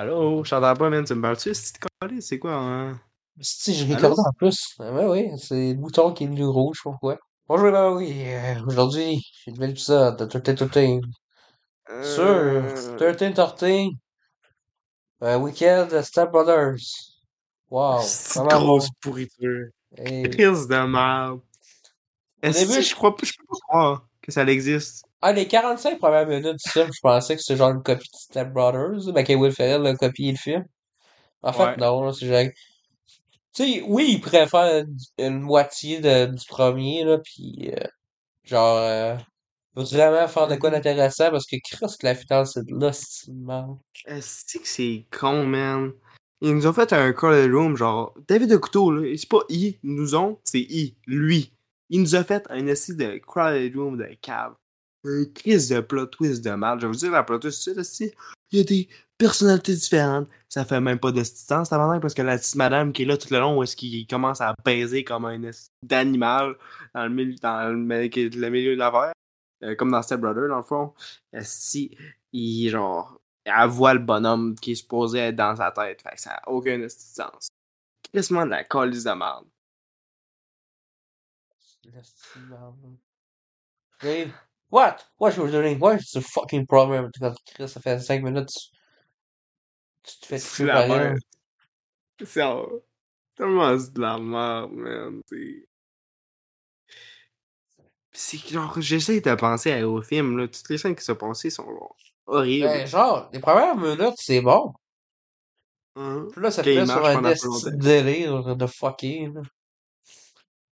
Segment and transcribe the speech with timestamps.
[0.00, 1.04] Allô, je t'entends pas, man.
[1.04, 1.52] Tu me parles-tu?
[1.52, 1.74] C'est
[2.20, 3.00] c'est quoi, hein?
[3.40, 4.10] Si, je Allô?
[4.10, 4.76] recorde en plus.
[4.78, 7.18] Ah ouais, oui, c'est le bouton qui est devenu rouge, pourquoi?
[7.48, 11.00] Bonjour, ben oui, euh, aujourd'hui, j'ai une nouvelle épisode de 13 13.
[12.14, 12.96] Sur Euh...
[12.96, 13.88] 13 13,
[15.24, 16.76] euh, Weekend de Step Brothers.
[17.68, 19.66] Wow, C'est grosse pourriture.
[19.96, 21.40] Et Crise de merde.
[22.40, 25.07] Est-ce que je crois pas, je peux pas croire que ça existe?
[25.20, 28.16] Ah, les 45 premières minutes du film, je pensais que c'était genre une copie de
[28.16, 29.12] Step Brothers.
[29.12, 30.64] Ben, que Will Ferrell a copié le film.
[31.42, 31.76] En fait, Ouais.
[31.76, 32.52] non, là, c'est genre...
[33.54, 37.86] Tu sais, oui, il pourrait faire une, une moitié de, du premier, là, puis euh,
[38.44, 38.76] genre...
[38.78, 39.16] euh,
[39.74, 43.78] vraiment faire de quoi d'intéressant parce que Chris, que la finale, c'est de de merde.
[44.06, 45.92] Est-ce que c'est con, man?
[46.40, 49.12] Ils nous ont fait un call room, genre, David de couteau, là.
[49.16, 51.52] C'est pas I, nous ont, c'est I, lui.
[51.90, 54.54] Il nous a fait un essai de crawl room de cave.
[55.04, 56.80] Un crise de plot twist de merde.
[56.80, 58.12] Je vais vous dire la plot twist, sais, là, si,
[58.50, 60.28] il y a des personnalités différentes.
[60.48, 63.16] Ça fait même pas de sens, tabarnak, parce que la petite madame qui est là
[63.16, 65.50] tout le long, où est-ce qu'il commence à baiser comme un
[65.82, 66.56] d'animal
[66.94, 69.12] dans le milieu, dans le, mi- le milieu de l'affaire.
[69.64, 70.94] Euh, comme dans Step Brother, dans le fond.
[71.40, 71.96] Si,
[72.32, 76.00] il, genre, elle voit le bonhomme qui est supposé être dans sa tête.
[76.00, 77.48] Fait que ça n'a aucun de sens.
[78.12, 79.46] Quasiment de la colise de merde.
[84.70, 85.06] What?
[85.18, 85.78] What you doing?
[85.78, 87.10] What's the fucking problem?
[87.46, 88.52] Chris, ça fait 5 minutes,
[90.02, 91.18] tu, tu te fais la par merde.
[92.24, 92.42] C'est
[93.36, 95.22] tellement c'est de la merde, man.
[95.26, 95.64] C'est.
[98.50, 100.48] Genre, j'essaie de penser à- au film, là.
[100.48, 102.66] Toutes les scènes qui sont passées sont genre, horribles.
[102.66, 104.72] Ben, genre, les premières minutes, c'est bon.
[105.94, 106.26] Hein?
[106.32, 107.22] Puis là, ça il sur un
[107.76, 109.40] délire de fucking.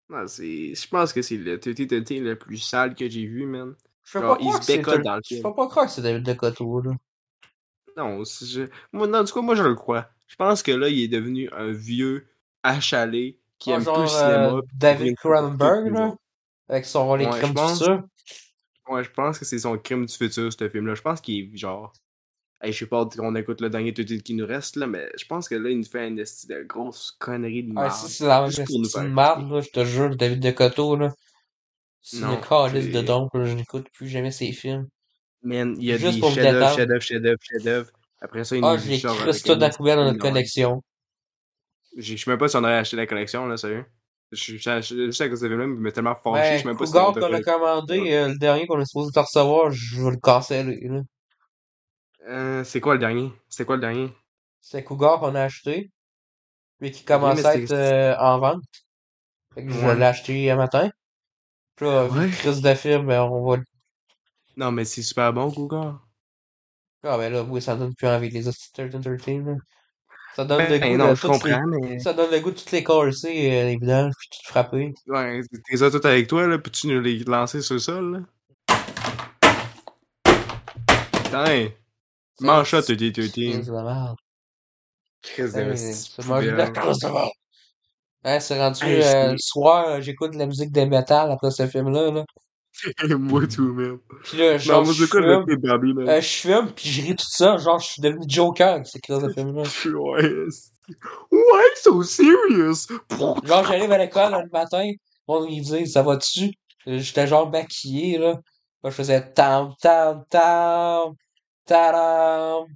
[0.09, 0.75] Non, c'est.
[0.75, 3.75] Je pense que c'est le TTT le plus sale que j'ai vu, man.
[4.05, 5.43] Je peux pas Genre, il croire se que c'est bécote dans le Je film.
[5.43, 6.93] peux pas croire que c'est David Decoteau, là.
[7.97, 8.69] Non, je...
[8.93, 10.09] moi, non, du coup, moi, je le crois.
[10.27, 12.27] Je pense que là, il est devenu un vieux
[12.63, 14.47] achalé qui Ah, aime plus genre le cinéma.
[14.57, 16.15] euh, qui David Cronenberg, plus là,
[16.69, 18.03] avec son Les Ouais, je Crimes du futur.
[18.89, 20.95] Ouais, je pense que c'est son crime du futur, ce film-là.
[20.95, 21.93] Je pense qu'il est genre.
[22.61, 25.25] Hey, je sais pas qu'on écoute le dernier TT qui nous reste, là, mais je
[25.27, 28.09] pense que là, il nous fait une de grosse connerie de Ah, merde.
[28.09, 29.49] si c'est la même Juste pour nous esti de faire marde, chier.
[29.49, 31.13] là, je te jure, David Decoteau, là.
[32.03, 33.03] C'est une calice de c'est.
[33.03, 34.89] don, là, je n'écoute plus jamais ses films.
[35.43, 37.91] Man, il y a Juste des chefs-d'œuvre, chefs-d'œuvre, chefs-d'œuvre, chefs-d'œuvre.
[38.21, 40.07] Après ça, il Ah, nous je sort crisse avec tout un dans la poubelle dans
[40.07, 40.19] notre merde.
[40.19, 40.83] collection.
[41.97, 43.85] Je je sais même pas si on aurait acheté la collection, là, sérieux.
[44.33, 46.63] Je suis je- je- juste à cause de ce film-là, il m'a tellement fâché, je
[46.63, 47.97] Ben, sais même pas si on qu'on a commandé,
[48.29, 51.01] le dernier qu'on est supposé recevoir, je vais le canceller, là.
[52.27, 53.33] Euh, c'est quoi le dernier?
[53.49, 54.13] C'était quoi le dernier?
[54.61, 55.91] C'est Cougar qu'on a acheté,
[56.81, 58.63] puis qui commence à être euh, en vente.
[59.55, 60.91] Fait que je l'ai acheté un matin.
[61.77, 62.31] Puis là, Ouais.
[62.31, 63.59] crise de film, ben, on va...
[64.57, 66.01] Non, mais c'est super bon, Cougar.
[67.03, 69.57] Ah, ben là, oui, ça donne plus envie, les 13-13, là.
[70.35, 71.53] Ça donne le Ben goût non, de je toutes les...
[71.53, 71.99] comprends, mais.
[72.01, 74.95] Ça donne le goût de toutes les casser, euh, vidanges, puis tout frapper.
[75.07, 78.21] Ouais, t'es ça tout avec toi, là, peux-tu nous les lancer sur le sol, là?
[81.25, 81.69] Putain!
[82.37, 83.51] C'est Mange ça, c'est tutti tutti.
[83.53, 84.17] crise de merde.
[85.23, 86.15] Crise de petite
[88.25, 89.39] c'est c'est rendu Hey, euh, le c'est.
[89.39, 92.25] soir, euh, j'écoute de la musique de métal après ce film-là, là.
[93.19, 94.01] Moi tout, même.
[94.25, 96.21] Puis là, Non, genre, moi, je c'est le Barbie, euh, man?
[96.21, 99.21] je fume, puis je ris tout ça, genre, je suis devenu Joker avec ces crises
[99.21, 99.63] de film-là.
[99.87, 100.71] Ouais, c'est-
[101.31, 102.87] Why so serious?
[103.43, 104.91] Genre, j'arrive à l'école le matin,
[105.29, 106.51] on me dit, ça va-tu?
[106.89, 108.33] Euh, J'étais genre maquillé, là.
[108.83, 111.15] Moi, je faisais tam, tam, tam,
[111.67, 112.67] tadam,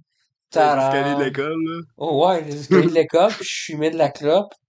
[0.54, 1.24] Les escaliers de tadam.
[1.24, 1.80] l'école, là?
[1.96, 4.52] Oh ouais, les escaliers de l'école, puis je fumais de la clope.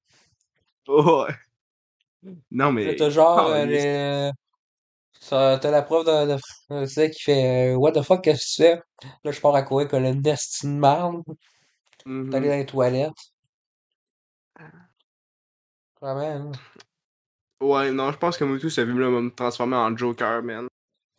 [0.88, 1.36] Oh, ouais.
[2.52, 2.96] Non, mais.
[2.96, 4.32] t'as genre, Oh, euh, les-
[5.30, 6.38] t'as la prof de, de
[6.68, 8.82] français qui fait euh, What the fuck, qu'est-ce que tu fais?
[9.24, 11.24] Là, je pars à courir comme une destinée de.
[12.06, 12.32] T'allais Mhm.
[12.32, 13.12] dans les toilettes.
[16.02, 16.58] Vraiment, là.
[17.62, 20.68] Ouais, non, je pense que moi tout, ce film-là va me transformer en Joker, man.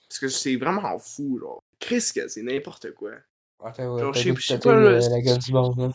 [0.09, 1.63] Parce que c'est vraiment fou, genre.
[1.81, 3.13] Chris, c'est n'importe quoi.
[3.63, 5.91] Ah, Genre, je sais pas, le- la gueule du là.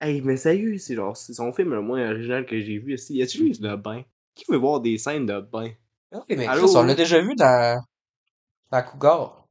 [0.00, 3.14] Hey, mais sérieux, c'est genre, c'est son film le moins original que j'ai vu ici.
[3.16, 4.02] Y a-tu juste de bain?
[4.34, 5.70] Qui veut voir des scènes de bain?
[6.12, 7.82] Ah Oui, mais Chris, on l'a déjà vu dans,
[8.70, 9.44] dans Cougar.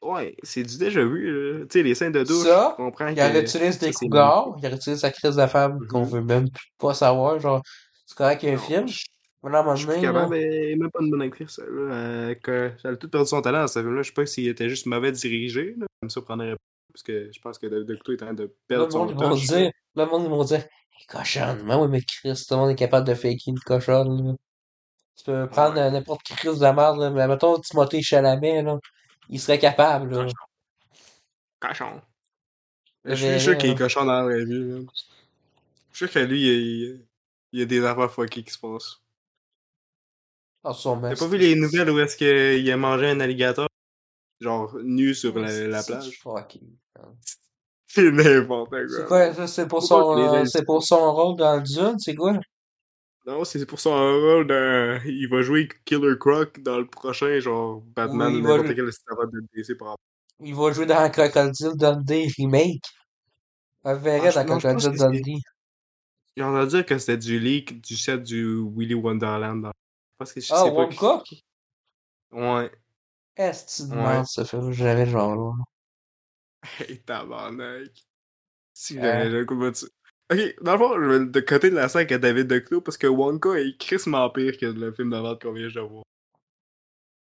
[0.00, 1.64] Ouais, c'est du déjà vu, là.
[1.64, 4.54] Tu sais, les scènes de douche, Ça, je comprends il que réutilise ça, des Cougars,
[4.62, 6.10] il réutilise sa crise de femme qu'on Mhm.
[6.10, 7.40] veut même plus pas savoir.
[7.40, 7.62] Genre,
[8.06, 9.04] c'est correct qu'il y a un Non, film, je
[9.44, 11.64] mais là, à un moment je suis capable, mais même pas une bonne actrice, là.
[11.66, 14.02] euh, que, elle a tout perdu son talent dans ce film-là.
[14.02, 15.86] Je sais pas s'il était juste mauvais dirigé, là.
[16.00, 16.58] Ça me surprendrait pas.
[16.92, 19.16] Parce que je pense que David Couteau est en train de le perdre son monde,
[19.18, 20.64] touch, dire, le monde, ils vont dire,
[21.08, 21.62] cochonne.
[21.64, 24.34] Mais oui, mais Chris, tout le monde est capable de faker une cochonne, là.
[25.16, 25.82] Tu peux prendre Ouais.
[25.82, 28.78] euh, n'importe quelle crise de merde, là, mais mettons Timothée Chalamet, là,
[29.28, 30.24] il serait capable, là.
[30.24, 30.34] Cochon.
[31.60, 32.02] Cochon.
[33.04, 34.86] Je suis sûr qu'il est cochon dans la vraie vie.
[35.92, 36.96] Je suis sûr que lui, il y a,
[37.52, 39.00] il y a des affaires fuckées qui se passent.
[40.64, 40.72] Ah.
[40.74, 43.68] T'as pas vu les nouvelles où est-ce qu'il a mangé un alligator?
[44.40, 46.18] Genre, nu sur la, plage?
[46.22, 46.76] fucking.
[47.86, 48.70] C'est n'importe
[49.06, 49.46] quoi.
[49.46, 49.78] C'est pour
[50.18, 52.32] euh, ils pour son rôle dans Dune, c'est quoi?
[53.26, 54.98] Non, c'est pour son rôle de...
[55.06, 58.88] Il va jouer Killer Croc dans le prochain, genre, Batman Oui, va n'importe jouer- quel
[58.88, 60.04] histoire de DC par rapport.
[60.40, 62.82] Il va jouer dans Crocodile Dundee remake.
[63.84, 65.40] On verrait Ah, dans Crocodile Dundee.
[66.36, 69.62] J'ai entendu dire que c'était du leak du set du Willy Wonderland.
[69.62, 69.72] dans-
[70.18, 71.22] Parce que je Ah, sais pas Wonka?
[71.24, 71.44] qui-
[72.32, 72.70] Ouais.
[73.36, 73.96] Est-ce que tu Ouais.
[74.04, 75.64] demandes ça fait jamais genre là.
[76.90, 77.88] Hey, tabarnak.
[78.72, 79.02] Si Euh.
[79.02, 79.86] j'avais le coup de ça.
[80.32, 82.96] Ok, dans le fond, je vais de côté de la scène avec David Duclos parce
[82.96, 86.04] que Wonka est crissement pire que le film de merde qu'on vient de voir.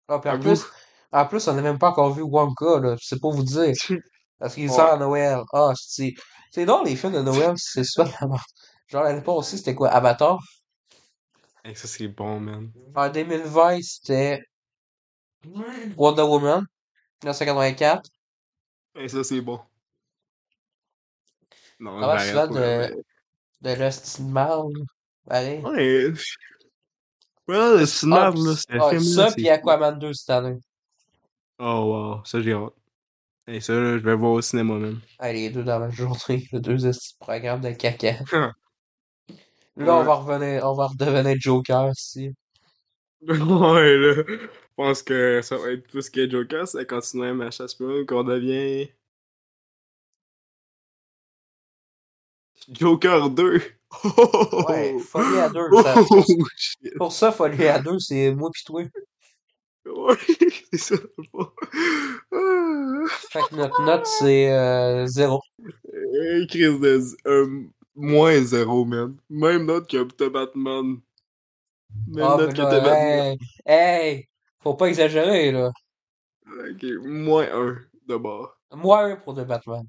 [0.08, 0.64] Ah, puis en plus,
[1.12, 2.96] en plus, on n'a même pas encore vu Wonka, là.
[3.00, 3.72] C'est pour vous dire.
[4.38, 4.74] Parce qu'il Ouais.
[4.76, 5.40] sort à Noël.
[5.52, 6.12] Ah, c'est,
[6.50, 8.40] c'est drôle, les films de Noël, c'est souvent la merde.
[8.88, 9.88] Genre, l'année passée, c'était quoi?
[9.88, 10.38] Avatar?
[11.64, 12.70] Hey, ça c'est bon, man.
[12.94, 14.44] En 2020, c'était
[15.96, 16.66] Wonder Woman,
[17.22, 18.10] 1984.
[18.94, 19.60] Hey, ça c'est bon.
[21.80, 23.04] Non, Ah ouais, j'arrête souvent de,
[23.62, 24.72] de Lost in Marl,
[25.26, 25.60] pareil.
[25.64, 26.12] Ouais.
[27.48, 29.50] Ouais, le Snap, là, Ah, ça, c'est puis fou.
[29.50, 30.58] Aquaman 2 cette année.
[31.58, 31.84] Oh,
[32.18, 32.72] wow, ça j'ai hâte.
[33.46, 35.00] Hey, ça, là, je vais voir au cinéma, même.
[35.18, 38.16] Ah, les deux dans la journée, les deux petits programmes de caca.
[39.76, 42.32] Là, on va revenir, on va redevenir Joker, si.
[43.22, 44.22] ouais, là.
[44.26, 48.88] Je pense que ça va être plus que Joker, ça continue à chasse qu'on devient.
[52.68, 53.60] Joker 2!
[54.68, 55.68] Ouais, folie à deux.
[55.70, 56.26] Oh, ça- pour,
[56.56, 56.94] shit.
[56.96, 58.82] pour ça, folie à deux, c'est moi pis toi.
[59.86, 60.16] Ouais,
[60.72, 60.96] c'est ça.
[63.30, 65.40] Fait que notre note, c'est euh, zéro.
[65.92, 67.64] Hey, Chris de euh,
[67.94, 69.16] moins zéro, man.
[69.30, 71.00] Même note que The Batman.
[72.08, 73.36] Même note que The Batman.
[73.64, 74.28] hey, hey,
[74.60, 75.70] faut pas exagérer, là.
[76.46, 78.56] Ok, moins un de bord.
[78.72, 79.86] Moi, un pour The Batman.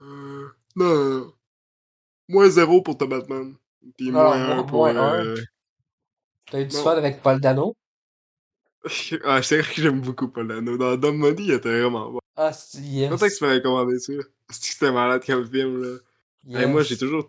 [0.00, 1.32] Euh, non.
[2.28, 3.54] Moins zéro pour The Batman.
[3.96, 4.78] Puis Non, moins moins- un pour.
[4.78, 5.24] moins un.
[5.26, 5.36] euh,
[6.50, 7.74] T'as eu du fun avec Paul Dano?
[9.24, 10.76] ah, c'est vrai que j'aime beaucoup Paul Dano.
[10.76, 12.20] Dans Dumb Money, il était vraiment bon.
[12.36, 13.08] Ah, c'est yes.
[13.10, 14.12] Peut-être que tu m'avais recommandé ça?
[14.50, 15.98] C'est que c'était malade comme film, là?
[16.48, 17.28] Hey, moi, j'ai toujours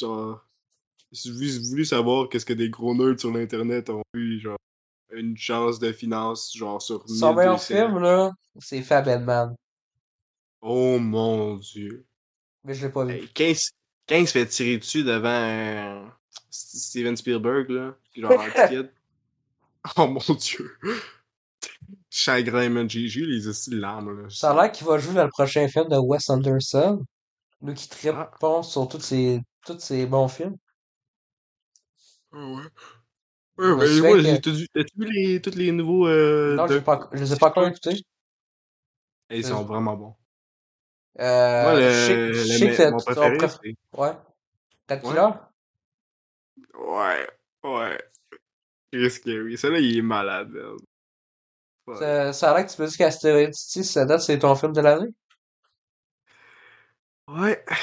[0.00, 0.44] genre.
[1.24, 4.58] Voulu, savoir qu'est-ce que des gros nerds sur l'internet ont eu, genre,
[5.12, 7.66] une chance de finance, genre, sur Son meilleur 1200.
[7.66, 9.54] film, là, c'est Fableman.
[10.60, 12.04] Oh mon dieu.
[12.64, 13.14] Mais je l'ai pas vu.
[13.14, 13.70] Hey, 15,
[14.06, 16.04] 15 se fait tirer dessus devant euh,
[16.50, 17.96] Steven Spielberg, là.
[18.14, 18.90] Genre, kid.
[19.96, 20.76] Oh mon dieu.
[22.10, 22.90] Chagrin, man.
[22.90, 24.28] J'ai eu les larmes, là.
[24.28, 27.06] Ça a l'air qu'il va jouer dans le prochain film de Wes Anderson.
[27.60, 28.62] Nous qui trippons Ah.
[28.62, 30.56] sur tous ces, tous ces bons films.
[32.32, 32.62] Ah ouais.
[33.58, 34.68] Ouais, ben, souviens moi, que- j'ai tout vu.
[34.72, 36.06] T'as-tu vu les, tous les nouveaux.
[36.06, 38.02] Euh, non, je de- les pas, je les ai pas encore écoutés.
[39.30, 40.14] Ils sont vraiment bons.
[41.20, 43.98] Euh, Moi, le, je sais que mon préféré, préf- c'est.
[43.98, 44.12] Ouais.
[44.88, 45.20] Red Ouais.
[46.74, 47.28] Ouais,
[47.64, 47.98] ouais.
[48.92, 49.58] Chris Scary.
[49.58, 50.52] Celui-là, il est malade.
[51.86, 51.96] Ouais.
[51.96, 54.72] Ça, ça a l'air que tu me dis qu'Asteroid City, ça date, c'est ton film
[54.72, 55.08] de l'année?
[57.28, 57.64] Ouais.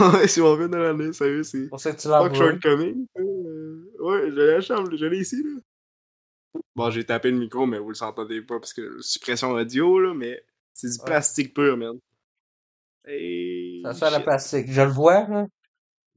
[0.00, 1.64] Ouais, c'est mon film de l'année, sérieux, c'est.
[1.64, 2.34] C'est pour ça que tu l'as Fuck.
[2.36, 3.06] Shortcoming.
[3.18, 5.60] Euh, ouais, j'ai la chambre, je l'ai ici, là.
[6.74, 10.14] Bon, j'ai tapé le micro, mais vous le entendez pas parce que suppression audio, là,
[10.14, 10.42] mais
[10.72, 11.04] c'est du Ouais.
[11.04, 11.98] plastique pur, man.
[13.06, 13.82] Et.
[13.84, 14.72] Ça sent le plastique.
[14.72, 15.46] Je le vois, là.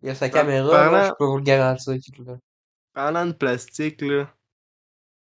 [0.01, 1.93] Il y a sa caméra, parlant- là, je peux vous le garantir
[2.25, 2.37] là.
[2.93, 4.33] Parlant de plastique, là.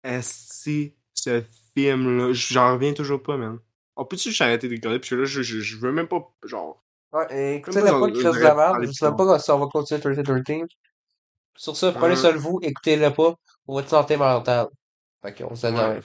[0.05, 1.43] Esti, ce
[1.75, 3.59] film-là, j'en reviens toujours pas, man.
[3.97, 4.99] On peut-tu juste arrêter de regarder?
[4.99, 6.85] Parce que là, je, je, je veux même pas, genre.
[7.13, 8.77] Ouais, et écoutez de Chris de la merde.
[8.83, 10.67] Je sais pas si on va continuer 3013.
[11.57, 13.35] Sur ça, prenez ça de vous, écoutez-le pas
[13.65, 14.69] pour votre santé mentale.
[15.23, 16.01] Fait qu'on se donne